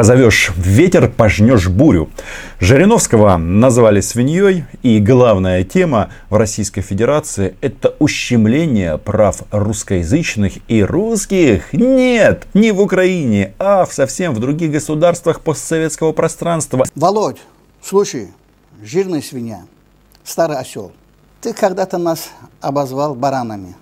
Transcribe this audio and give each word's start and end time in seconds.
Позовешь 0.00 0.50
ветер, 0.56 1.10
пожнешь 1.10 1.68
бурю. 1.68 2.08
Жириновского 2.58 3.36
назвали 3.36 4.00
свиньей. 4.00 4.64
И 4.82 4.98
главная 4.98 5.62
тема 5.62 6.08
в 6.30 6.36
Российской 6.36 6.80
Федерации– 6.80 7.54
это 7.60 7.94
ущемление 7.98 8.96
прав 8.96 9.42
русскоязычных 9.50 10.54
и 10.68 10.82
русских. 10.82 11.74
Нет, 11.74 12.46
не 12.54 12.72
в 12.72 12.80
Украине, 12.80 13.52
а 13.58 13.84
в 13.84 13.92
совсем 13.92 14.32
в 14.32 14.40
других 14.40 14.72
государствах 14.72 15.42
постсоветского 15.42 16.12
пространства. 16.12 16.86
Володь, 16.94 17.42
слушай, 17.82 18.28
жирная 18.82 19.20
свинья, 19.20 19.64
старый 20.24 20.56
осел, 20.56 20.92
ты 21.42 21.52
когда-то 21.52 21.98
нас 21.98 22.30
обозвал 22.62 23.14
баранами. 23.14 23.74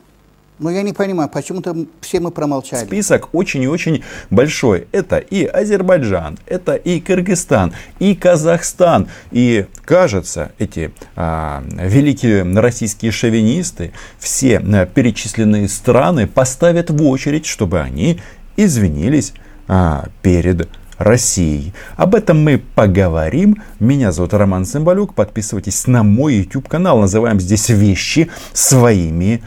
Но 0.59 0.71
я 0.71 0.83
не 0.83 0.93
понимаю, 0.93 1.29
почему-то 1.29 1.77
все 2.01 2.21
мы 2.21 2.31
промолчали. 2.31 2.85
Список 2.85 3.35
очень 3.35 3.63
и 3.63 3.69
очень 3.69 4.03
большой. 4.31 4.89
Это 4.93 5.19
и 5.19 5.45
Азербайджан, 5.45 6.39
это 6.47 6.75
и 6.75 7.01
Кыргызстан, 7.01 7.73
и 7.99 8.15
Казахстан. 8.15 9.09
И 9.31 9.67
кажется, 9.85 10.53
эти 10.59 10.93
а, 11.17 11.63
великие 11.69 12.43
российские 12.59 13.13
шовинисты 13.13 13.93
все 14.19 14.59
а, 14.59 14.87
перечисленные 14.87 15.69
страны 15.69 16.27
поставят 16.27 16.91
в 16.91 17.03
очередь, 17.05 17.47
чтобы 17.47 17.81
они 17.81 18.21
извинились 18.57 19.35
а, 19.69 20.07
перед 20.23 20.69
Россией. 20.99 21.73
Об 21.97 22.15
этом 22.15 22.43
мы 22.43 22.59
поговорим. 22.59 23.63
Меня 23.79 24.13
зовут 24.13 24.35
Роман 24.35 24.65
Цымбалюк. 24.65 25.15
Подписывайтесь 25.15 25.87
на 25.87 26.03
мой 26.03 26.35
YouTube 26.35 26.69
канал. 26.69 27.01
Называем 27.01 27.41
здесь 27.41 27.69
вещи 27.69 28.29
своими 28.53 29.27
именами. 29.37 29.43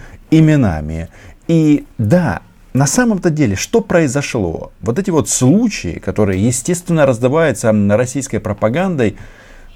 И 1.47 1.85
да, 1.97 2.41
на 2.73 2.87
самом-то 2.87 3.29
деле, 3.29 3.55
что 3.55 3.81
произошло? 3.81 4.71
Вот 4.79 4.97
эти 4.97 5.09
вот 5.09 5.29
случаи, 5.29 5.99
которые, 5.99 6.45
естественно, 6.45 7.05
раздаваются 7.05 7.73
российской 7.89 8.39
пропагандой, 8.39 9.17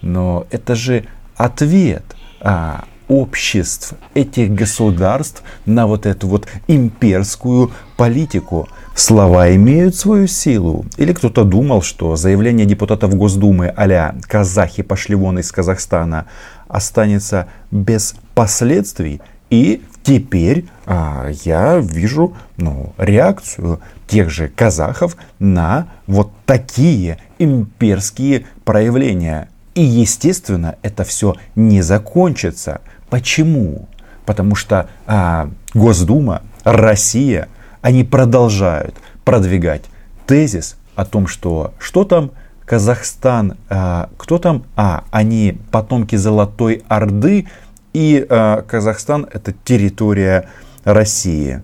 но 0.01 0.47
это 0.49 0.75
же 0.75 1.05
ответ 1.35 2.03
а, 2.39 2.85
обществ 3.07 3.93
этих 4.13 4.53
государств 4.53 5.43
на 5.65 5.87
вот 5.87 6.05
эту 6.05 6.27
вот 6.27 6.47
имперскую 6.67 7.71
политику. 7.97 8.67
Слова 8.95 9.53
имеют 9.55 9.95
свою 9.95 10.27
силу. 10.27 10.85
Или 10.97 11.13
кто-то 11.13 11.43
думал, 11.43 11.81
что 11.81 12.15
заявление 12.15 12.65
депутатов 12.65 13.13
Госдумы 13.15 13.67
а 13.67 14.15
казахи 14.21 14.84
пошли 14.84 15.15
вон 15.15 15.40
из 15.40 15.51
Казахстана 15.51 16.27
останется 16.67 17.47
без 17.71 18.15
последствий. 18.34 19.21
И 19.49 19.81
теперь 20.05 20.65
а, 20.85 21.29
я 21.43 21.79
вижу 21.79 22.35
ну, 22.57 22.93
реакцию 22.98 23.79
тех 24.07 24.29
же 24.29 24.47
казахов 24.47 25.17
на 25.39 25.87
вот 26.05 26.31
такие 26.45 27.17
имперские 27.39 28.45
проявления. 28.63 29.49
И, 29.73 29.81
естественно, 29.81 30.75
это 30.84 31.03
все 31.03 31.35
не 31.55 31.81
закончится. 31.81 32.81
Почему? 33.09 33.89
Потому 34.25 34.55
что 34.55 34.89
а, 35.07 35.49
Госдума, 35.73 36.43
Россия, 36.63 37.49
они 37.81 38.03
продолжают 38.03 38.95
продвигать 39.23 39.84
тезис 40.27 40.77
о 40.95 41.03
том, 41.05 41.27
что 41.27 41.73
что 41.79 42.03
там 42.03 42.31
Казахстан, 42.65 43.57
а, 43.69 44.09
кто 44.17 44.40
там? 44.40 44.65
А, 44.75 45.03
они 45.12 45.57
потомки 45.71 46.15
Золотой 46.15 46.84
Орды, 46.87 47.47
и 47.96 48.26
а, 48.29 48.62
Казахстан 48.63 49.26
это 49.32 49.54
территория 49.54 50.51
России. 50.84 51.63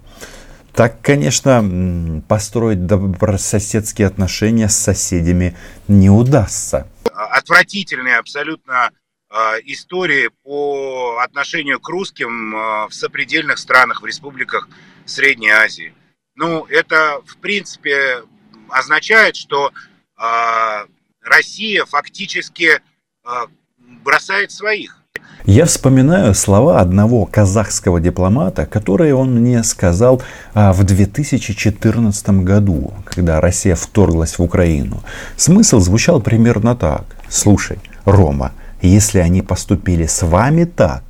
Так, 0.74 1.02
конечно, 1.02 2.24
построить 2.30 2.86
добрососедские 2.86 4.08
отношения 4.08 4.70
с 4.70 4.78
соседями 4.78 5.58
не 5.90 6.10
удастся. 6.10 6.88
Отвратительные 7.14 8.16
абсолютно 8.16 8.92
а, 9.30 9.58
истории 9.66 10.30
по 10.44 11.20
отношению 11.22 11.82
к 11.82 11.90
русским 11.90 12.56
а, 12.56 12.88
в 12.88 12.94
сопредельных 12.94 13.58
странах, 13.58 14.02
в 14.02 14.06
республиках 14.06 14.70
Средней 15.06 15.50
Азии. 15.50 15.94
Ну, 16.36 16.66
это, 16.68 17.22
в 17.26 17.38
принципе, 17.38 18.24
означает, 18.70 19.36
что 19.36 19.72
э, 20.18 20.86
Россия 21.22 21.84
фактически 21.84 22.80
э, 22.80 23.30
бросает 23.78 24.52
своих. 24.52 25.01
Я 25.46 25.66
вспоминаю 25.66 26.36
слова 26.36 26.80
одного 26.80 27.26
казахского 27.26 28.00
дипломата, 28.00 28.66
которые 28.66 29.16
он 29.16 29.34
мне 29.36 29.64
сказал 29.64 30.22
а, 30.54 30.72
в 30.72 30.84
2014 30.84 32.30
году, 32.44 32.94
когда 33.06 33.42
Россия 33.42 33.76
вторглась 33.76 34.38
в 34.38 34.44
Украину. 34.44 35.02
Смысл 35.38 35.80
звучал 35.80 36.22
примерно 36.22 36.76
так. 36.76 37.06
Слушай, 37.28 37.80
Рома, 38.06 38.52
если 38.82 39.20
они 39.20 39.42
поступили 39.42 40.06
с 40.06 40.22
вами 40.22 40.66
так, 40.66 41.04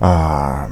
а, 0.00 0.70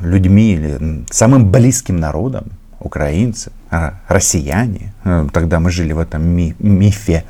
людьми 0.00 0.54
или 0.54 1.04
самым 1.10 1.50
близким 1.50 1.98
народом, 1.98 2.44
украинцы, 2.80 3.52
а 3.70 4.00
россияне, 4.08 4.92
э, 5.04 5.26
тогда 5.32 5.60
мы 5.60 5.70
жили 5.70 5.92
в 5.92 5.98
этом 5.98 6.26
ми- 6.26 6.54
мифе, 6.58 7.24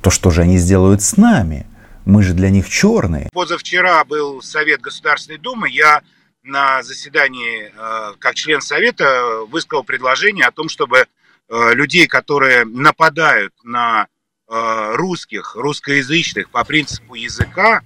то 0.00 0.10
что 0.10 0.30
же 0.30 0.42
они 0.42 0.58
сделают 0.58 1.02
с 1.02 1.16
нами? 1.16 1.66
Мы 2.08 2.22
же 2.22 2.32
для 2.32 2.48
них 2.48 2.70
черные. 2.70 3.28
Позавчера 3.34 4.02
был 4.02 4.40
Совет 4.40 4.80
Государственной 4.80 5.36
Думы, 5.36 5.68
я 5.68 6.00
на 6.42 6.82
заседании 6.82 7.70
э, 7.70 8.14
как 8.18 8.34
член 8.34 8.62
Совета 8.62 9.40
высказал 9.46 9.84
предложение 9.84 10.46
о 10.46 10.50
том, 10.50 10.70
чтобы 10.70 11.00
э, 11.00 11.74
людей, 11.74 12.06
которые 12.06 12.64
нападают 12.64 13.52
на 13.62 14.06
русских, 14.50 15.56
русскоязычных 15.56 16.48
по 16.48 16.64
принципу 16.64 17.14
языка, 17.14 17.82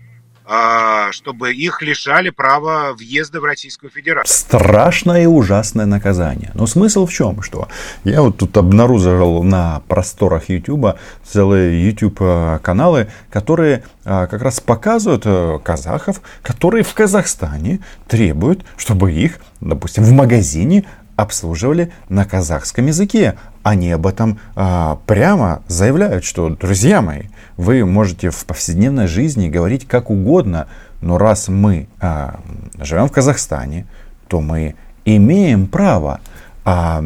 чтобы 1.13 1.53
их 1.55 1.83
лишали 1.83 2.31
права 2.31 2.93
въезда 2.95 3.41
в 3.41 3.45
Российскую 3.45 3.91
Федерацию. 3.91 4.37
Страшное 4.37 5.23
и 5.23 5.27
ужасное 5.27 5.87
наказание. 5.87 6.51
Но 6.55 6.67
смысл 6.67 7.07
в 7.07 7.13
чем? 7.13 7.43
Что 7.43 7.69
я 8.05 8.23
вот 8.23 8.39
тут 8.39 8.57
обнаружил 8.57 9.43
на 9.43 9.83
просторах 9.89 10.49
YouTube 10.49 10.99
целые 11.25 11.87
YouTube 11.87 12.19
а, 12.21 12.59
каналы, 12.59 13.09
которые 13.31 13.85
а, 14.05 14.27
как 14.27 14.43
раз 14.43 14.61
показывают 14.61 15.23
э, 15.27 15.59
казахов, 15.63 16.21
которые 16.43 16.83
в 16.83 16.93
Казахстане 16.95 17.81
требуют, 18.09 18.65
чтобы 18.77 19.13
их, 19.13 19.39
допустим, 19.61 20.05
в 20.05 20.13
магазине 20.13 20.85
обслуживали 21.17 21.93
на 22.09 22.25
казахском 22.25 22.87
языке. 22.87 23.37
Они 23.63 23.91
об 23.93 24.07
этом 24.07 24.39
а, 24.55 24.99
прямо 25.07 25.63
заявляют, 25.69 26.25
что, 26.25 26.49
друзья 26.51 27.01
мои, 27.01 27.25
вы 27.57 27.85
можете 27.85 28.31
в 28.31 28.45
повседневной 28.45 29.07
жизни 29.07 29.49
говорить 29.49 29.87
как 29.87 30.11
угодно, 30.11 30.67
но 31.01 31.19
раз 31.19 31.49
мы 31.49 31.89
а, 32.01 32.41
живем 32.81 33.09
в 33.09 33.13
Казахстане, 33.13 33.87
то 34.29 34.41
мы 34.41 34.75
имеем 35.05 35.67
право. 35.67 36.21
А, 36.65 37.01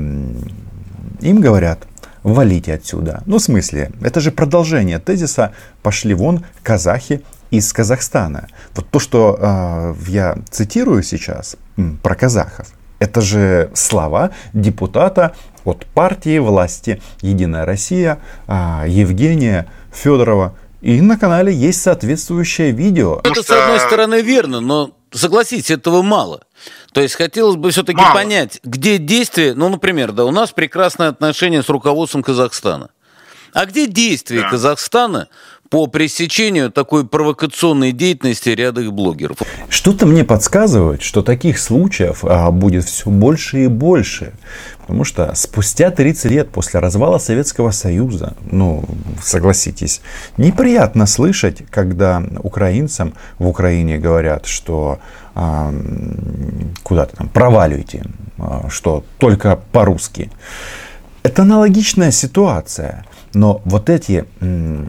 им 1.20 1.40
говорят, 1.40 1.86
валите 2.22 2.74
отсюда. 2.74 3.22
Ну, 3.26 3.38
в 3.38 3.42
смысле, 3.42 3.92
это 4.00 4.20
же 4.20 4.32
продолжение 4.32 4.98
тезиса 4.98 5.52
«пошли 5.82 6.12
вон 6.12 6.44
казахи 6.62 7.22
из 7.50 7.72
Казахстана». 7.72 8.48
Вот 8.74 8.88
то, 8.90 8.98
что 8.98 9.38
э, 9.38 9.94
я 10.08 10.36
цитирую 10.50 11.02
сейчас 11.04 11.56
про 12.02 12.14
казахов, 12.16 12.66
это 12.98 13.20
же 13.20 13.70
слова 13.74 14.30
депутата 14.52 15.34
от 15.64 15.86
партии 15.86 16.38
власти 16.38 17.02
«Единая 17.20 17.64
Россия» 17.64 18.20
а, 18.46 18.84
Евгения 18.86 19.66
Федорова. 19.92 20.56
И 20.80 21.00
на 21.00 21.18
канале 21.18 21.52
есть 21.52 21.82
соответствующее 21.82 22.70
видео. 22.70 23.20
Это, 23.24 23.42
с 23.42 23.50
одной 23.50 23.80
стороны, 23.80 24.20
верно, 24.22 24.60
но 24.60 24.92
согласитесь, 25.10 25.70
этого 25.70 26.02
мало. 26.02 26.42
То 26.92 27.00
есть 27.00 27.14
хотелось 27.14 27.56
бы 27.56 27.70
все-таки 27.70 28.02
понять, 28.14 28.60
где 28.62 28.98
действие, 28.98 29.54
ну, 29.54 29.68
например, 29.68 30.12
да, 30.12 30.24
у 30.24 30.30
нас 30.30 30.52
прекрасные 30.52 31.08
отношения 31.08 31.62
с 31.62 31.68
руководством 31.68 32.22
Казахстана. 32.22 32.90
А 33.52 33.64
где 33.64 33.86
действия 33.86 34.42
да. 34.42 34.50
Казахстана 34.50 35.28
по 35.68 35.86
пресечению 35.86 36.70
такой 36.70 37.06
провокационной 37.06 37.92
деятельности 37.92 38.50
ряда 38.50 38.80
их 38.80 38.92
блогеров. 38.92 39.38
Что-то 39.68 40.06
мне 40.06 40.24
подсказывает, 40.24 41.02
что 41.02 41.22
таких 41.22 41.58
случаев 41.58 42.24
а, 42.24 42.50
будет 42.50 42.84
все 42.84 43.10
больше 43.10 43.64
и 43.64 43.66
больше. 43.66 44.32
Потому 44.86 45.04
что 45.04 45.34
спустя 45.34 45.90
30 45.90 46.30
лет 46.30 46.50
после 46.50 46.78
развала 46.78 47.18
Советского 47.18 47.72
Союза, 47.72 48.36
ну, 48.50 48.84
согласитесь, 49.20 50.00
неприятно 50.36 51.06
слышать, 51.06 51.64
когда 51.70 52.22
украинцам 52.38 53.14
в 53.38 53.48
Украине 53.48 53.98
говорят, 53.98 54.46
что 54.46 55.00
а, 55.34 55.74
куда-то 56.82 57.16
там 57.16 57.28
проваливайте, 57.28 58.04
а, 58.38 58.68
что 58.70 59.04
только 59.18 59.58
по-русски. 59.72 60.30
Это 61.22 61.42
аналогичная 61.42 62.12
ситуация. 62.12 63.04
Но 63.34 63.60
вот 63.64 63.90
эти 63.90 64.24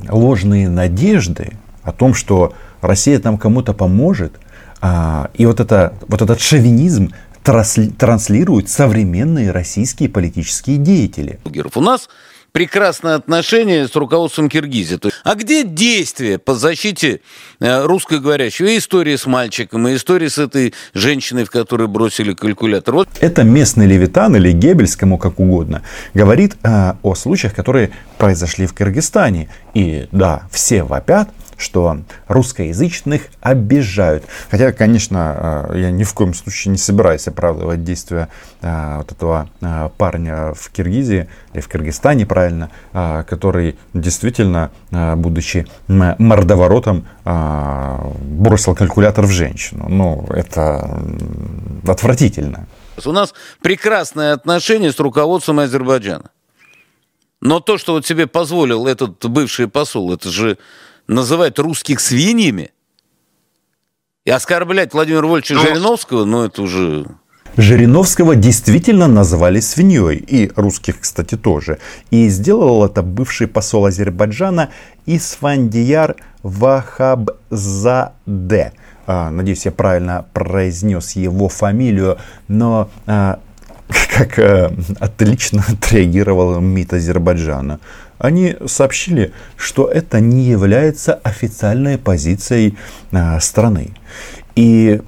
ложные 0.10 0.69
надежды 0.69 1.54
о 1.84 1.92
том, 1.92 2.13
что 2.13 2.54
Россия 2.81 3.19
там 3.19 3.38
кому-то 3.38 3.74
поможет, 3.74 4.39
а, 4.81 5.30
и 5.34 5.45
вот, 5.45 5.60
это, 5.60 5.94
вот 6.07 6.22
этот 6.22 6.39
шовинизм 6.39 7.12
транслируют 7.44 8.69
современные 8.69 9.51
российские 9.51 10.10
политические 10.10 10.78
деятели. 10.78 11.39
У 11.75 11.81
нас 11.81 12.10
прекрасное 12.57 13.13
отношение 13.13 13.88
с 13.88 13.95
руководством 13.95 14.50
Киргизии. 14.50 14.98
А 15.24 15.36
где 15.36 15.63
действия 15.63 16.39
по 16.39 16.56
защите 16.56 17.21
э, 17.59 17.86
русскоговорящего? 17.86 18.65
И 18.65 18.80
история 18.80 19.15
с 19.15 19.27
мальчиком, 19.27 19.88
и 19.88 19.95
история 19.95 20.27
с 20.27 20.39
этой 20.39 20.74
женщиной, 20.95 21.44
в 21.44 21.51
которой 21.51 21.88
бросили 21.88 22.33
калькулятор. 22.33 22.95
Вот. 22.95 23.09
Это 23.19 23.44
местный 23.44 23.86
Левитан 23.86 24.38
или 24.38 24.51
Геббельс, 24.54 24.95
кому 24.95 25.19
как 25.19 25.39
угодно, 25.39 25.83
говорит 26.15 26.57
э, 26.63 26.94
о 27.04 27.13
случаях, 27.13 27.54
которые 27.54 27.92
произошли 28.18 28.65
в 28.65 28.74
Кыргызстане. 28.74 29.50
И 29.75 30.07
да, 30.12 30.48
все 30.51 30.81
вопят, 30.81 31.30
что 31.57 31.98
русскоязычных 32.27 33.24
обижают. 33.42 34.24
Хотя, 34.50 34.71
конечно, 34.71 35.68
э, 35.71 35.80
я 35.80 35.92
ни 35.92 36.04
в 36.04 36.13
коем 36.13 36.33
случае 36.33 36.71
не 36.71 36.77
собираюсь 36.77 37.27
оправдывать 37.27 37.83
действия 37.83 38.30
э, 38.62 38.98
вот 38.98 39.12
этого 39.12 39.50
э, 39.62 39.89
парня 39.98 40.54
в 40.54 40.69
Киргизии, 40.69 41.27
или 41.54 41.62
в 41.62 41.68
Кыргызстане, 41.68 42.25
правильно, 42.25 42.69
который 42.92 43.80
действительно, 43.94 44.69
будучи 44.92 45.65
мордоворотом, 45.88 47.07
бросил 47.24 48.75
калькулятор 48.75 49.25
в 49.25 49.31
женщину. 49.31 49.88
Ну, 49.89 50.27
это 50.30 51.01
отвратительно. 51.88 52.68
У 53.03 53.12
нас 53.12 53.33
прекрасное 53.62 54.33
отношение 54.33 54.92
с 54.92 55.00
руководством 55.00 55.60
Азербайджана. 55.60 56.30
Но 57.42 57.60
то, 57.60 57.77
что 57.77 57.94
вот 57.94 58.06
себе 58.06 58.27
позволил 58.27 58.88
этот 58.88 59.25
бывший 59.25 59.68
посол, 59.68 60.13
это 60.13 60.30
же 60.30 60.57
называть 61.07 61.59
русских 61.59 62.00
свиньями 62.00 62.71
и 64.25 64.30
оскорблять 64.30 64.94
Владимира 64.94 65.25
Вольфовича 65.25 65.56
Но... 65.56 65.62
Ну, 65.62 65.68
Жириновского, 65.68 66.25
ну 66.25 66.44
это 66.44 66.62
уже... 66.62 67.06
Жириновского 67.56 68.36
действительно 68.36 69.07
называли 69.07 69.59
свиньей, 69.62 70.18
и 70.18 70.51
русских, 70.56 71.00
кстати, 71.00 71.36
тоже. 71.36 71.80
И 72.12 72.27
сделал 72.30 72.86
это 72.86 73.01
бывший 73.01 73.48
посол 73.48 73.86
Азербайджана 73.86 74.69
Исфандияр 75.07 76.18
Вахабзаде. 76.44 78.03
А, 79.07 79.31
надеюсь, 79.31 79.65
я 79.65 79.71
правильно 79.71 80.25
произнес 80.33 81.13
его 81.13 81.50
фамилию, 81.50 82.19
но 82.48 82.92
а, 83.07 83.39
как 83.88 84.39
а, 84.39 84.74
отлично 85.00 85.63
отреагировал 85.69 86.60
МИД 86.60 86.94
Азербайджана 86.94 87.80
они 88.19 88.56
сообщили, 88.66 89.31
что 89.57 89.88
это 89.88 90.19
не 90.19 90.44
является 90.44 91.13
официальной 91.13 91.98
позицией 91.98 92.78
э, 93.12 93.39
страны. 93.39 93.92
И 94.57 95.00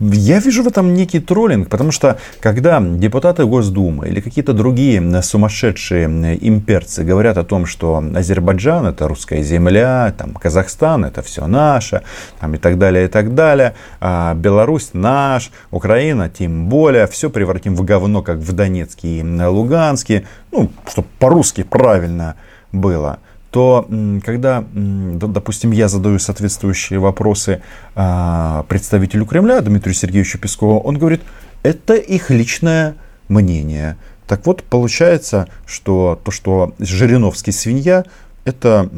я 0.00 0.38
вижу 0.38 0.62
в 0.62 0.66
этом 0.66 0.92
некий 0.92 1.18
троллинг, 1.18 1.70
потому 1.70 1.92
что 1.92 2.18
когда 2.40 2.78
депутаты 2.78 3.46
Госдумы 3.46 4.08
или 4.08 4.20
какие-то 4.20 4.52
другие 4.52 5.22
сумасшедшие 5.22 6.04
имперцы 6.46 7.02
говорят 7.02 7.38
о 7.38 7.44
том, 7.44 7.64
что 7.64 8.04
Азербайджан 8.14 8.84
это 8.84 9.08
русская 9.08 9.42
земля, 9.42 10.12
там, 10.18 10.34
Казахстан 10.34 11.06
это 11.06 11.22
все 11.22 11.46
наше, 11.46 12.02
там, 12.38 12.54
и 12.54 12.58
так 12.58 12.76
далее, 12.76 13.06
и 13.06 13.08
так 13.08 13.34
далее, 13.34 13.72
а 13.98 14.34
Беларусь 14.34 14.90
наш, 14.92 15.52
Украина 15.70 16.28
тем 16.28 16.68
более, 16.68 17.06
все 17.06 17.30
превратим 17.30 17.74
в 17.74 17.84
говно, 17.84 18.20
как 18.20 18.40
в 18.40 18.52
Донецке 18.52 19.20
и 19.20 19.22
Луганске, 19.22 20.26
ну, 20.50 20.70
чтобы 20.86 21.08
по-русски 21.18 21.62
правильно 21.62 22.34
было– 22.72 23.20
то 23.52 23.86
когда, 24.24 24.64
допустим, 24.72 25.72
я 25.72 25.88
задаю 25.88 26.18
соответствующие 26.18 26.98
вопросы 26.98 27.60
а, 27.94 28.64
представителю 28.66 29.26
Кремля, 29.26 29.60
Дмитрию 29.60 29.94
Сергеевичу 29.94 30.38
Пескову, 30.38 30.80
он 30.80 30.96
говорит, 30.96 31.20
это 31.62 31.94
их 31.94 32.30
личное 32.30 32.96
мнение. 33.28 33.98
Так 34.26 34.46
вот, 34.46 34.62
получается, 34.62 35.48
что 35.66 36.18
то, 36.24 36.30
что 36.30 36.74
Жириновский 36.78 37.52
свинья, 37.52 38.04
это 38.46 38.88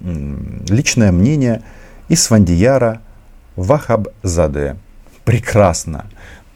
личное 0.00 1.12
мнение 1.12 1.62
Исфандияра 2.08 3.02
Вахабзаде. 3.56 4.76
Прекрасно 5.26 6.06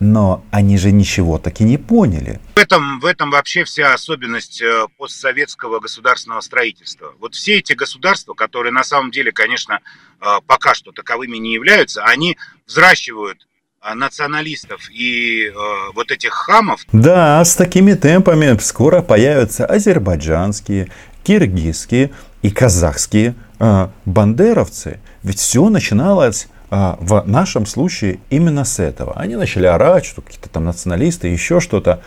но 0.00 0.42
они 0.50 0.78
же 0.78 0.90
ничего 0.90 1.38
так 1.38 1.60
и 1.60 1.64
не 1.64 1.76
поняли. 1.76 2.40
В 2.54 2.58
этом, 2.58 3.00
в 3.00 3.04
этом 3.04 3.30
вообще 3.30 3.64
вся 3.64 3.92
особенность 3.92 4.60
э, 4.62 4.86
постсоветского 4.96 5.78
государственного 5.78 6.40
строительства. 6.40 7.14
Вот 7.20 7.34
все 7.34 7.58
эти 7.58 7.74
государства, 7.74 8.32
которые 8.32 8.72
на 8.72 8.82
самом 8.82 9.10
деле, 9.10 9.30
конечно, 9.30 9.80
э, 10.20 10.24
пока 10.46 10.74
что 10.74 10.90
таковыми 10.90 11.36
не 11.36 11.52
являются, 11.52 12.02
они 12.04 12.38
взращивают 12.66 13.46
э, 13.82 13.92
националистов 13.92 14.88
и 14.90 15.48
э, 15.48 15.52
вот 15.94 16.10
этих 16.10 16.32
хамов. 16.32 16.80
Да, 16.92 17.44
с 17.44 17.54
такими 17.54 17.92
темпами 17.92 18.58
скоро 18.58 19.02
появятся 19.02 19.66
азербайджанские, 19.66 20.88
киргизские 21.24 22.10
и 22.40 22.50
казахские 22.50 23.34
э, 23.58 23.88
бандеровцы. 24.06 24.98
Ведь 25.22 25.38
все 25.38 25.68
начиналось 25.68 26.48
в 26.70 27.24
нашем 27.26 27.66
случае 27.66 28.20
именно 28.30 28.64
с 28.64 28.78
этого. 28.78 29.14
Они 29.16 29.34
начали 29.34 29.66
орать, 29.66 30.04
что 30.04 30.22
какие-то 30.22 30.48
там 30.48 30.64
националисты, 30.64 31.28
еще 31.28 31.58
что-то. 31.60 32.00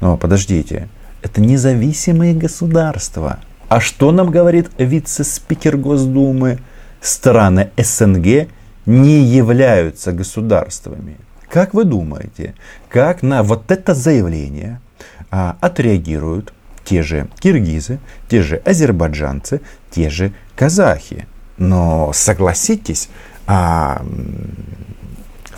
Но 0.00 0.16
подождите, 0.16 0.88
это 1.22 1.40
независимые 1.40 2.34
государства. 2.34 3.40
А 3.68 3.80
что 3.80 4.10
нам 4.12 4.30
говорит 4.30 4.70
вице-спикер 4.78 5.76
Госдумы? 5.76 6.58
Страны 7.00 7.70
СНГ 7.78 8.48
не 8.84 9.20
являются 9.22 10.12
государствами. 10.12 11.16
Как 11.48 11.72
вы 11.72 11.84
думаете, 11.84 12.54
как 12.88 13.22
на 13.22 13.42
вот 13.42 13.70
это 13.70 13.94
заявление 13.94 14.80
а, 15.30 15.56
отреагируют 15.60 16.52
те 16.84 17.02
же 17.02 17.28
киргизы, 17.38 18.00
те 18.28 18.42
же 18.42 18.56
азербайджанцы, 18.64 19.60
те 19.90 20.10
же 20.10 20.32
казахи? 20.56 21.26
Но 21.56 22.12
согласитесь, 22.14 23.08
а, 23.46 24.02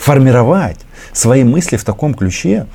формировать 0.03 0.79
свои 1.13 1.45
мысли 1.45 1.77
в 1.77 1.85
таком 1.85 2.15
ключе, 2.15 2.67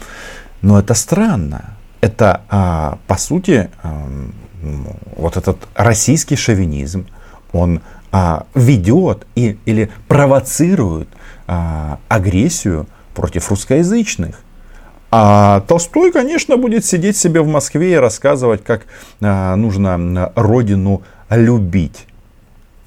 но 0.62 0.80
это 0.80 0.94
странно. 0.94 1.78
Это, 2.00 2.42
а, 2.50 3.00
по 3.08 3.18
сути, 3.18 3.70
а, 3.84 4.08
вот 5.18 5.36
этот 5.36 5.58
российский 5.76 6.36
шовинизм, 6.36 7.08
он 7.52 7.82
а, 8.12 8.46
ведет 8.56 9.26
и, 9.36 9.58
или 9.66 9.90
провоцирует 10.08 11.10
а, 11.48 12.00
агрессию 12.08 12.88
против 13.14 13.50
русскоязычных. 13.50 14.40
А 15.10 15.62
Толстой, 15.62 16.12
конечно, 16.12 16.58
будет 16.58 16.86
сидеть 16.86 17.18
себе 17.18 17.42
в 17.42 17.48
Москве 17.48 17.94
и 17.94 17.96
рассказывать, 17.96 18.64
как 18.64 18.86
а, 19.22 19.56
нужно 19.56 20.32
родину 20.36 21.04
любить. 21.30 22.06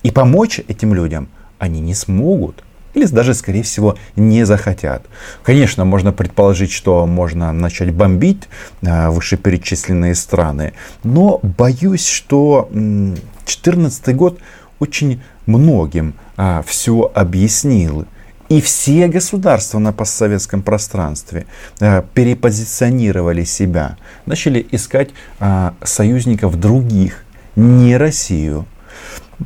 И 0.03 0.11
помочь 0.11 0.61
этим 0.67 0.95
людям– 0.95 1.29
они 1.61 1.81
не 1.81 1.95
смогут 1.95 2.65
или 2.95 3.07
даже, 3.07 3.35
скорее 3.35 3.63
всего, 3.63 3.97
не 4.17 4.45
захотят. 4.45 5.05
Конечно, 5.43 5.85
можно 5.85 6.13
предположить, 6.13 6.73
что 6.73 7.07
можно 7.07 7.53
начать 7.53 7.93
бомбить 7.93 8.49
а, 8.85 9.11
вышеперечисленные 9.11 10.15
страны, 10.15 10.73
но 11.05 11.41
боюсь, 11.43 12.07
что 12.07 12.69
2014 12.73 14.17
год 14.17 14.41
очень 14.81 15.23
многим 15.47 16.15
а, 16.37 16.63
все 16.67 17.11
объяснил. 17.15 18.07
И 18.49 18.61
все 18.61 19.07
государства 19.07 19.79
на 19.79 19.93
постсоветском 19.93 20.63
пространстве 20.63 21.47
а, 21.79 22.05
перепозиционировали 22.15 23.45
себя, 23.45 23.97
начали 24.27 24.67
искать 24.73 25.11
а, 25.39 25.75
союзников 25.85 26.59
других, 26.59 27.25
не 27.55 27.97
Россию. 27.97 28.67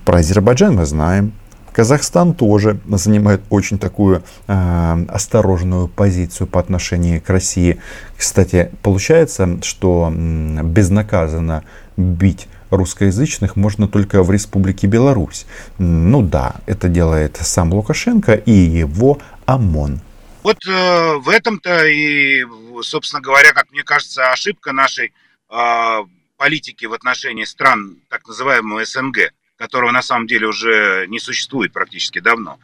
Про 0.07 0.19
Азербайджан 0.19 0.77
мы 0.77 0.87
знаем, 0.87 1.33
Казахстан 1.75 2.35
тоже 2.35 2.79
занимает 2.89 3.43
очень 3.51 3.81
такую 3.81 4.23
э, 4.47 5.05
осторожную 5.09 5.89
позицию 5.89 6.47
по 6.47 6.61
отношению 6.61 7.21
к 7.21 7.29
России. 7.29 7.81
Кстати, 8.17 8.71
получается, 8.83 9.59
что 9.63 10.13
безнаказанно 10.15 11.65
бить 11.97 12.47
русскоязычных 12.71 13.57
можно 13.57 13.89
только 13.89 14.23
в 14.23 14.31
Республике 14.31 14.87
Беларусь. 14.87 15.47
Ну 15.79 16.23
да, 16.23 16.55
это 16.67 16.89
делает 16.89 17.39
сам 17.43 17.75
Лукашенко 17.75 18.35
и 18.35 18.53
его 18.53 19.19
ОМОН. 19.47 20.01
Вот 20.45 20.59
э, 20.69 21.15
в 21.17 21.29
этом-то 21.29 21.87
и, 21.87 22.45
собственно 22.83 23.21
говоря, 23.21 23.53
как 23.53 23.73
мне 23.73 23.83
кажется, 23.83 24.31
ошибка 24.31 24.73
нашей 24.73 25.13
э, 25.51 25.99
политики 26.37 26.85
в 26.85 26.93
отношении 26.93 27.45
стран 27.45 27.97
так 28.09 28.29
называемого 28.29 28.85
СНГ 28.85 29.33
которого 29.57 29.93
на 29.93 30.03
самом 30.03 30.27
деле 30.27 30.47
уже 30.47 31.07
не 31.09 31.19
существует 31.19 31.73
практически 31.73 32.21
давно. 32.21 32.59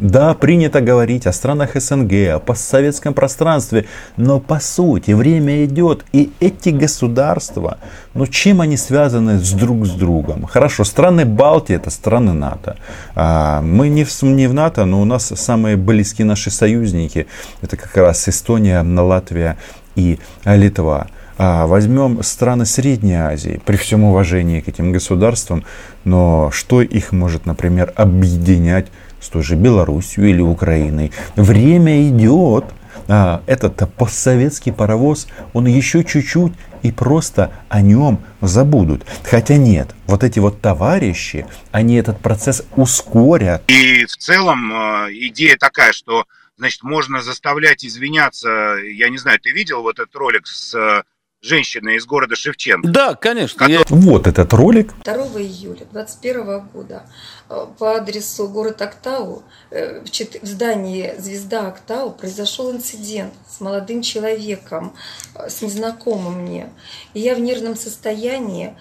Да, 0.00 0.32
принято 0.32 0.80
говорить 0.80 1.26
о 1.26 1.32
странах 1.32 1.74
СНГ, 1.74 2.12
о 2.34 2.38
постсоветском 2.38 3.12
пространстве, 3.12 3.86
но 4.16 4.40
по 4.40 4.58
сути 4.58 5.10
время 5.10 5.66
идет, 5.66 6.06
и 6.12 6.32
эти 6.40 6.70
государства, 6.70 7.78
ну 8.14 8.26
чем 8.26 8.62
они 8.62 8.78
связаны 8.78 9.38
с 9.38 9.52
друг 9.52 9.86
с 9.86 9.90
другом? 9.90 10.46
Хорошо, 10.46 10.84
страны 10.84 11.26
Балтии 11.26 11.76
это 11.76 11.90
страны 11.90 12.32
НАТО. 12.32 12.78
А, 13.14 13.60
мы 13.60 13.90
не 13.90 14.04
в, 14.04 14.22
не 14.22 14.46
в 14.46 14.54
НАТО, 14.54 14.86
но 14.86 15.02
у 15.02 15.04
нас 15.04 15.26
самые 15.26 15.76
близкие 15.76 16.24
наши 16.24 16.50
союзники, 16.50 17.26
это 17.60 17.76
как 17.76 17.94
раз 17.94 18.26
Эстония, 18.26 18.82
Латвия 18.82 19.58
и 19.94 20.18
Литва. 20.46 21.08
А, 21.44 21.66
возьмем 21.66 22.22
страны 22.22 22.64
Средней 22.64 23.16
Азии, 23.16 23.60
при 23.66 23.74
всем 23.74 24.04
уважении 24.04 24.60
к 24.60 24.68
этим 24.68 24.92
государствам, 24.92 25.64
но 26.04 26.52
что 26.52 26.82
их 26.82 27.10
может, 27.10 27.46
например, 27.46 27.92
объединять 27.96 28.92
с 29.20 29.28
той 29.28 29.42
же 29.42 29.56
Белоруссией 29.56 30.30
или 30.30 30.40
Украиной? 30.40 31.10
Время 31.34 32.08
идет, 32.08 32.66
а, 33.08 33.42
этот 33.48 33.92
постсоветский 33.96 34.72
паровоз, 34.72 35.26
он 35.52 35.66
еще 35.66 36.04
чуть-чуть 36.04 36.52
и 36.82 36.92
просто 36.92 37.50
о 37.68 37.80
нем 37.80 38.20
забудут. 38.40 39.04
Хотя 39.24 39.56
нет, 39.56 39.96
вот 40.06 40.22
эти 40.22 40.38
вот 40.38 40.60
товарищи, 40.60 41.44
они 41.72 41.96
этот 41.96 42.20
процесс 42.20 42.62
ускорят. 42.76 43.64
И 43.66 44.04
в 44.04 44.16
целом 44.16 44.72
э, 44.72 45.08
идея 45.10 45.56
такая, 45.56 45.92
что 45.92 46.24
значит, 46.56 46.84
можно 46.84 47.20
заставлять 47.20 47.84
извиняться. 47.84 48.76
Я 48.76 49.08
не 49.08 49.18
знаю, 49.18 49.40
ты 49.40 49.50
видел 49.50 49.82
вот 49.82 49.98
этот 49.98 50.14
ролик 50.14 50.46
с 50.46 50.72
э, 50.76 51.02
женщина 51.42 51.90
из 51.90 52.06
города 52.06 52.36
Шевченко. 52.36 52.88
Да, 52.88 53.14
конечно. 53.14 53.64
Я... 53.66 53.82
Вот 53.88 54.26
этот 54.26 54.52
ролик. 54.52 54.94
2 55.04 55.14
июля 55.40 55.84
2021 55.90 56.60
года 56.68 57.02
э, 57.48 57.66
по 57.78 57.96
адресу 57.96 58.48
город 58.48 58.80
Актау 58.80 59.42
э, 59.70 60.00
в 60.00 60.46
здании 60.46 61.14
«Звезда 61.18 61.68
Актау» 61.68 62.12
произошел 62.12 62.70
инцидент 62.70 63.34
с 63.48 63.60
молодым 63.60 64.02
человеком, 64.02 64.94
э, 65.34 65.50
с 65.50 65.60
незнакомым 65.62 66.42
мне. 66.42 66.72
И 67.12 67.20
я 67.20 67.34
в 67.34 67.40
нервном 67.40 67.76
состоянии 67.76 68.76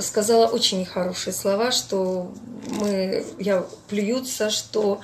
сказала 0.00 0.46
очень 0.46 0.80
нехорошие 0.80 1.34
слова, 1.34 1.72
что 1.72 2.32
мы, 2.80 3.24
я 3.38 3.66
плюются, 3.88 4.50
что 4.50 5.00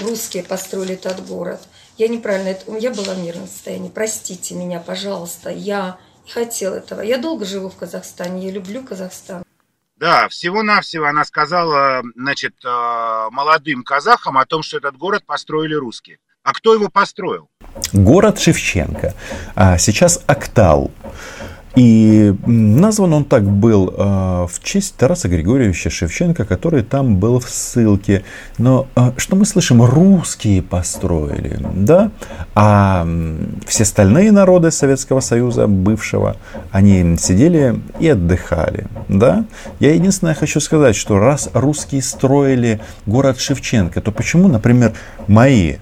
русские 0.00 0.44
построили 0.44 0.94
этот 0.94 1.26
город– 1.26 1.60
я 1.98 2.08
неправильно, 2.08 2.48
это, 2.48 2.76
я 2.76 2.90
была 2.90 3.14
в 3.14 3.18
мирном 3.18 3.46
состоянии. 3.46 3.88
Простите 3.88 4.54
меня, 4.54 4.80
пожалуйста. 4.80 5.50
Я 5.50 5.98
не 6.24 6.30
хотела 6.30 6.76
этого. 6.76 7.00
Я 7.00 7.18
долго 7.18 7.44
живу 7.44 7.70
в 7.70 7.76
Казахстане, 7.76 8.46
я 8.46 8.52
люблю 8.52 8.82
Казахстан. 8.82 9.42
Да, 9.96 10.28
всего-навсего 10.28 11.06
она 11.06 11.24
сказала, 11.24 12.02
значит, 12.14 12.54
э, 12.64 13.28
молодым 13.30 13.82
казахам 13.82 14.36
о 14.36 14.44
том, 14.44 14.62
что 14.62 14.76
этот 14.76 14.98
город 14.98 15.24
построили 15.24 15.72
русские. 15.72 16.18
А 16.42 16.52
кто 16.52 16.74
его 16.74 16.90
построил? 16.90 17.48
Город 17.92 18.38
Шевченко. 18.38 19.14
А 19.54 19.78
сейчас 19.78 20.22
Актау. 20.26 20.92
И 21.76 22.34
назван 22.46 23.12
он 23.12 23.24
так 23.24 23.44
был 23.44 23.92
э, 23.94 24.46
в 24.50 24.60
честь 24.62 24.96
Тараса 24.96 25.28
Григорьевича 25.28 25.90
Шевченко, 25.90 26.46
который 26.46 26.82
там 26.82 27.16
был 27.16 27.38
в 27.38 27.50
ссылке. 27.50 28.24
Но 28.56 28.88
э, 28.96 29.12
что 29.18 29.36
мы 29.36 29.44
слышим? 29.44 29.82
Русские 29.82 30.62
построили, 30.62 31.58
да? 31.74 32.10
А 32.54 33.06
все 33.66 33.82
остальные 33.82 34.32
народы 34.32 34.70
Советского 34.70 35.20
Союза, 35.20 35.66
бывшего, 35.66 36.36
они 36.70 37.18
сидели 37.18 37.78
и 38.00 38.08
отдыхали, 38.08 38.86
да? 39.08 39.44
Я 39.78 39.92
единственное 39.92 40.34
хочу 40.34 40.60
сказать, 40.60 40.96
что 40.96 41.18
раз 41.18 41.50
русские 41.52 42.00
строили 42.00 42.80
город 43.04 43.38
Шевченко, 43.38 44.00
то 44.00 44.12
почему, 44.12 44.48
например, 44.48 44.94
мои 45.26 45.76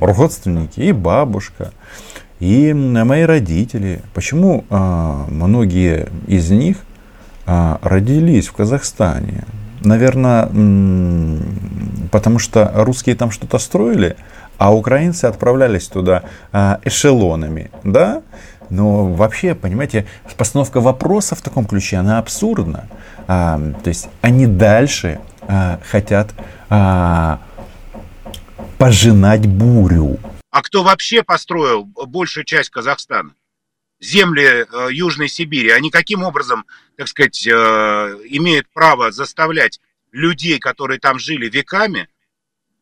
родственники 0.00 0.78
и 0.80 0.92
бабушка, 0.92 1.72
и 2.40 2.72
мои 2.72 3.22
родители. 3.22 4.00
Почему 4.14 4.64
а, 4.70 5.26
многие 5.28 6.08
из 6.26 6.50
них 6.50 6.78
а, 7.46 7.78
родились 7.82 8.48
в 8.48 8.52
Казахстане? 8.54 9.44
Наверное, 9.82 10.48
потому 12.10 12.38
что 12.38 12.70
русские 12.74 13.14
там 13.14 13.30
что-то 13.30 13.58
строили, 13.58 14.16
а 14.58 14.74
украинцы 14.74 15.26
отправлялись 15.26 15.86
туда 15.86 16.24
а, 16.52 16.80
эшелонами, 16.84 17.70
да? 17.84 18.22
Но 18.68 19.06
вообще, 19.06 19.54
понимаете, 19.54 20.06
постановка 20.36 20.80
вопроса 20.80 21.34
в 21.34 21.42
таком 21.42 21.66
ключе, 21.66 21.96
она 21.96 22.18
абсурдна. 22.18 22.84
А, 23.26 23.60
то 23.82 23.88
есть 23.88 24.08
они 24.22 24.46
дальше 24.46 25.18
а, 25.48 25.78
хотят 25.90 26.34
а, 26.68 27.40
пожинать 28.78 29.46
бурю. 29.46 30.18
А 30.50 30.62
кто 30.62 30.82
вообще 30.82 31.22
построил 31.22 31.84
большую 31.84 32.44
часть 32.44 32.70
Казахстана? 32.70 33.34
Земли 34.00 34.44
э, 34.44 34.88
Южной 34.90 35.28
Сибири. 35.28 35.70
Они 35.70 35.90
каким 35.90 36.22
образом, 36.22 36.64
так 36.96 37.06
сказать, 37.08 37.46
э, 37.46 37.50
имеют 37.50 38.66
право 38.72 39.12
заставлять 39.12 39.80
людей, 40.10 40.58
которые 40.58 40.98
там 40.98 41.18
жили 41.18 41.48
веками, 41.48 42.08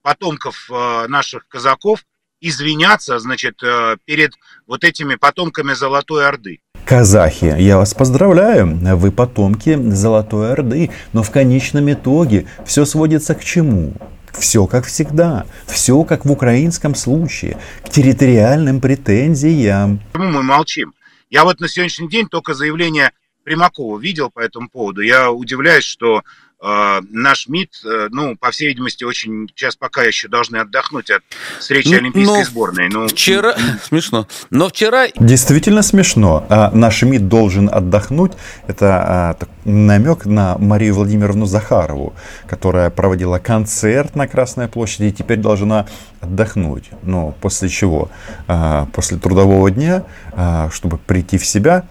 потомков 0.02 0.70
э, 0.70 1.06
наших 1.08 1.46
казаков, 1.48 2.04
извиняться, 2.40 3.18
значит, 3.18 3.60
перед 4.04 4.32
вот 4.68 4.84
этими 4.84 5.16
потомками 5.16 5.72
Золотой 5.72 6.25
Орды? 6.25 6.60
Казахи, 6.87 7.56
я 7.58 7.76
вас 7.76 7.94
поздравляю, 7.94 8.78
вы 8.96 9.10
потомки 9.10 9.76
Золотой 9.90 10.52
Орды, 10.52 10.92
но 11.12 11.25
в 11.25 11.32
конечном 11.32 11.92
итоге 11.92 12.46
все 12.64 12.84
сводится 12.84 13.34
к 13.34 13.42
чему? 13.42 13.94
Все 14.32 14.66
как 14.66 14.87
всегда, 14.87 15.47
все 15.66 16.04
как 16.04 16.25
в 16.25 16.30
украинском 16.30 16.94
случае, 16.94 17.58
к 17.85 17.90
территориальным 17.90 18.80
претензиям. 18.80 20.00
Почему 20.12 20.30
мы 20.30 20.42
молчим? 20.42 20.94
Я 21.30 21.44
вот 21.44 21.61
на 21.61 21.68
сегодняшний 21.68 22.08
день 22.08 22.28
только 22.28 22.54
заявление 22.54 23.12
Примакова 23.44 23.99
видел 23.99 24.30
по 24.30 24.40
этому 24.40 24.68
поводу. 24.68 25.00
Я 25.00 25.30
удивляюсь, 25.30 25.85
что 25.85 26.23
наш 26.61 27.47
МИД, 27.47 27.71
э, 27.85 28.09
ну, 28.11 28.37
по 28.37 28.50
всей 28.50 28.69
видимости, 28.69 29.05
очень 29.05 29.49
сейчас 29.55 29.77
пока 29.77 30.03
еще 30.03 30.27
должны 30.27 30.57
отдохнуть 30.57 31.11
от 31.11 31.23
встречи 31.61 31.88
ну, 31.88 31.99
Олимпийской 31.99 32.45
сборной. 32.45 32.88
Ну, 32.88 33.07
вчера 33.07 33.55
смешно. 33.83 34.27
Но 34.50 34.69
вчера 34.69 35.07
действительно 35.17 35.83
смешно. 35.83 36.45
А 36.49 36.71
наш 36.73 37.03
МИД 37.03 37.29
должен 37.29 37.69
отдохнуть. 37.73 38.33
Это 38.67 39.05
а, 39.07 39.35
так, 39.35 39.49
намек 39.65 40.27
на 40.27 40.59
Марию 40.59 40.95
Владимировну 40.95 41.47
Захарову, 41.47 42.15
которая 42.49 42.91
проводила 42.91 43.38
концерт 43.38 44.17
на 44.17 44.27
Красной 44.27 44.67
площади 44.67 45.07
и 45.07 45.12
теперь 45.12 45.38
должна 45.38 45.87
отдохнуть. 46.21 46.91
Но 47.03 47.37
после 47.41 47.69
чего? 47.69 48.11
А, 48.49 48.87
после 48.93 49.19
трудового 49.19 49.71
дня, 49.71 50.05
а, 50.33 50.71
чтобы 50.73 50.99
прийти 50.99 51.38
в 51.38 51.47
себя, 51.47 51.87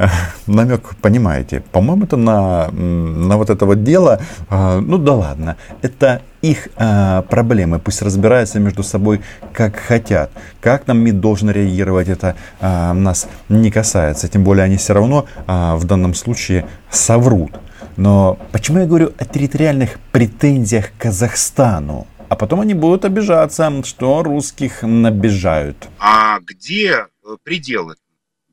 намек 0.46 0.94
понимаете. 1.00 1.62
По-моему, 1.72 2.04
это 2.04 2.16
на, 2.16 2.70
на 2.70 3.36
вот 3.36 3.50
это 3.50 3.66
вот 3.66 3.84
дело, 3.84 4.20
а, 4.48 4.80
ну 4.80 4.98
да 4.98 5.14
ладно, 5.14 5.56
это 5.82 6.22
их 6.42 6.68
а, 6.76 7.22
проблемы, 7.22 7.78
пусть 7.78 8.02
разбираются 8.02 8.60
между 8.60 8.82
собой 8.82 9.20
как 9.52 9.76
хотят. 9.76 10.30
Как 10.60 10.86
нам 10.86 10.98
МИД 10.98 11.20
должен 11.20 11.50
реагировать, 11.50 12.08
это 12.08 12.36
а, 12.60 12.94
нас 12.94 13.28
не 13.48 13.70
касается. 13.70 14.28
Тем 14.28 14.44
более 14.44 14.64
они 14.64 14.76
все 14.76 14.94
равно 14.94 15.26
в 15.46 15.84
данном 15.84 16.14
случае 16.14 16.66
соврут. 16.90 17.52
Но 17.96 18.38
почему 18.52 18.78
я 18.78 18.86
говорю 18.86 19.12
о 19.18 19.24
территориальных 19.24 19.98
претензиях 20.12 20.92
к 20.92 21.02
Казахстану? 21.02 22.06
А 22.28 22.36
потом 22.36 22.60
они 22.60 22.74
будут 22.74 23.04
обижаться, 23.04 23.70
что 23.84 24.22
русских 24.22 24.82
набежают. 24.82 25.88
А 25.98 26.38
где 26.40 26.92
э, 26.92 27.36
пределы? 27.42 27.96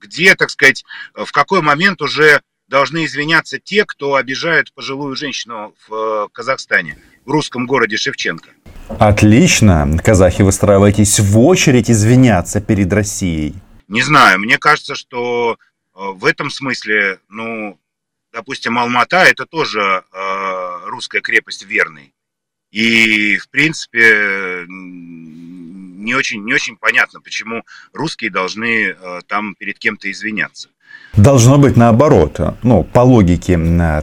Где, 0.08 0.36
так 0.36 0.50
сказать, 0.50 0.84
в 1.14 1.32
какой 1.32 1.62
момент 1.62 2.02
уже 2.02 2.42
должны 2.68 3.06
извиняться 3.06 3.60
те, 3.60 3.86
кто 3.86 4.16
обижает 4.16 4.74
пожилую 4.74 5.16
женщину 5.16 5.74
в 5.88 5.94
э, 5.94 6.28
Казахстане, 6.34 6.98
в 7.26 7.32
русском 7.32 7.66
городе 7.66 7.98
Шевченко. 7.98 8.50
Отлично. 9.00 9.98
Казахи, 10.04 10.42
выстраивайтесь 10.42 11.20
в 11.20 11.40
очередь 11.40 11.90
извиняться 11.90 12.62
перед 12.62 12.92
Россией. 12.92 13.56
Не 13.88 14.02
знаю, 14.02 14.40
мне 14.40 14.58
кажется, 14.58 14.96
что 14.96 15.58
э, 15.96 16.00
в 16.00 16.26
этом 16.26 16.50
смысле, 16.50 17.20
ну, 17.30 17.80
допустим, 18.34 18.78
Алмата 18.78 19.24
это 19.24 19.46
тоже 19.46 19.82
э, 19.82 20.80
русская 20.88 21.22
крепость 21.22 21.66
верный. 21.66 22.14
И, 22.70 23.38
в 23.38 23.50
принципе, 23.50 24.66
не 25.98 26.16
очень, 26.16 26.44
не 26.44 26.54
очень 26.54 26.78
понятно, 26.78 27.22
почему 27.22 27.64
русские 27.94 28.32
должны 28.32 28.90
э, 28.90 29.20
там 29.28 29.56
перед 29.56 29.80
кем-то 29.80 30.10
извиняться. 30.12 30.70
Должно 31.16 31.58
быть 31.58 31.76
наоборот, 31.76 32.40
ну, 32.64 32.84
по 32.84 33.00
логике 33.00 33.58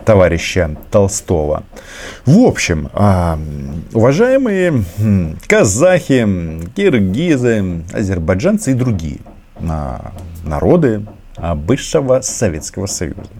товарища 0.05 0.77
Толстого. 0.91 1.65
В 2.27 2.39
общем, 2.41 2.91
а, 2.93 3.39
уважаемые 3.93 4.85
казахи, 5.47 6.27
киргизы, 6.75 7.85
азербайджанцы 7.93 8.73
и 8.73 8.75
другие 8.75 9.21
народы 10.43 11.07
бывшего 11.39 12.21
Советского 12.21 12.87
Союза. 12.87 13.31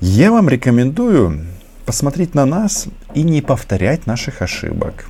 Я 0.00 0.30
вам 0.30 0.48
рекомендую 0.48 1.46
посмотреть 1.86 2.34
на 2.34 2.44
нас 2.44 2.86
и 3.14 3.22
не 3.22 3.40
повторять 3.40 4.06
наших 4.06 4.42
ошибок. 4.42 5.06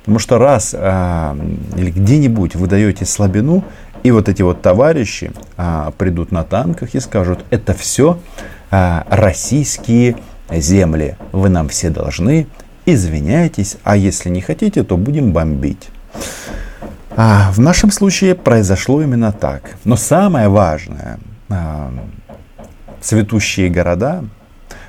Потому 0.00 0.18
что 0.18 0.38
раз 0.38 0.74
а, 0.76 1.36
или 1.76 1.90
где-нибудь 1.90 2.56
вы 2.56 2.66
даете 2.66 3.04
слабину, 3.04 3.62
и 4.02 4.10
вот 4.10 4.28
эти 4.28 4.42
вот 4.42 4.62
товарищи 4.62 5.32
а, 5.56 5.92
придут 5.98 6.32
на 6.32 6.42
танках 6.42 6.94
и 6.94 7.00
скажут, 7.00 7.44
это 7.50 7.74
все 7.74 8.18
а, 8.70 9.06
российские 9.10 10.16
земли, 10.50 11.16
вы 11.32 11.50
нам 11.50 11.68
все 11.68 11.90
должны, 11.90 12.46
извиняйтесь, 12.86 13.76
а 13.84 13.96
если 13.96 14.30
не 14.30 14.40
хотите, 14.40 14.82
то 14.82 14.96
будем 14.96 15.32
бомбить. 15.32 15.88
А 17.16 17.50
в 17.52 17.58
нашем 17.58 17.90
случае 17.90 18.34
произошло 18.34 19.02
именно 19.02 19.32
так. 19.32 19.76
Но 19.84 19.96
самое 19.96 20.48
важное, 20.48 21.18
а, 21.48 21.92
цветущие 23.00 23.68
города, 23.68 24.24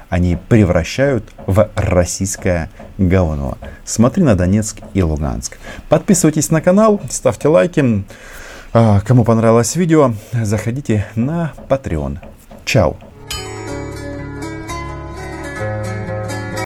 они 0.09 0.37
превращают 0.49 1.23
в 1.45 1.69
российское 1.75 2.69
говно. 2.97 3.57
Смотри 3.85 4.23
на 4.23 4.35
Донецк 4.35 4.77
и 4.93 5.01
Луганск. 5.01 5.57
Подписывайтесь 5.89 6.51
на 6.51 6.61
канал, 6.61 7.01
ставьте 7.09 7.47
лайки. 7.47 8.03
А, 8.73 9.01
кому 9.01 9.23
понравилось 9.23 9.75
видео, 9.75 10.13
заходите 10.33 11.05
на 11.15 11.53
Patreon. 11.69 12.19
Чао! 12.65 12.97